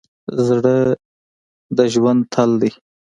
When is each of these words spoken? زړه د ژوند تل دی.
زړه 0.47 0.77
د 1.77 1.79
ژوند 1.93 2.21
تل 2.33 2.49
دی. 2.61 2.71